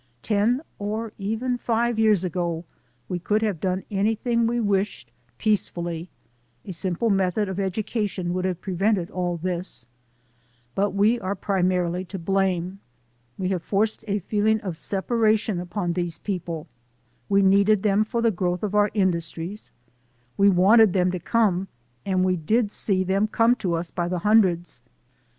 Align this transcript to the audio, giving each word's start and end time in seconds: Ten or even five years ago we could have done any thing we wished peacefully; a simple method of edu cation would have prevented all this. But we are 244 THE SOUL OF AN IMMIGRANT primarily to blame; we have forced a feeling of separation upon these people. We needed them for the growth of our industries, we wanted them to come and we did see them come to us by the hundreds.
Ten 0.23 0.61
or 0.79 1.13
even 1.19 1.59
five 1.59 1.99
years 1.99 2.23
ago 2.23 2.65
we 3.07 3.19
could 3.19 3.43
have 3.43 3.59
done 3.61 3.83
any 3.91 4.15
thing 4.15 4.47
we 4.47 4.59
wished 4.59 5.11
peacefully; 5.37 6.09
a 6.65 6.73
simple 6.73 7.11
method 7.11 7.47
of 7.47 7.57
edu 7.57 7.85
cation 7.85 8.33
would 8.33 8.43
have 8.43 8.59
prevented 8.61 9.11
all 9.11 9.37
this. 9.37 9.85
But 10.73 10.95
we 10.95 11.19
are 11.19 11.35
244 11.35 11.37
THE 11.37 11.39
SOUL 11.39 11.51
OF 11.51 11.57
AN 11.59 11.65
IMMIGRANT 11.67 12.01
primarily 12.01 12.05
to 12.05 12.31
blame; 12.31 12.79
we 13.37 13.49
have 13.49 13.61
forced 13.61 14.03
a 14.07 14.19
feeling 14.27 14.59
of 14.61 14.75
separation 14.75 15.59
upon 15.59 15.93
these 15.93 16.17
people. 16.17 16.65
We 17.29 17.43
needed 17.43 17.83
them 17.83 18.03
for 18.03 18.23
the 18.23 18.31
growth 18.31 18.63
of 18.63 18.73
our 18.73 18.89
industries, 18.95 19.69
we 20.35 20.49
wanted 20.49 20.93
them 20.93 21.11
to 21.11 21.19
come 21.19 21.67
and 22.07 22.25
we 22.25 22.37
did 22.37 22.71
see 22.71 23.03
them 23.03 23.27
come 23.27 23.53
to 23.57 23.75
us 23.75 23.91
by 23.91 24.07
the 24.07 24.17
hundreds. 24.25 24.81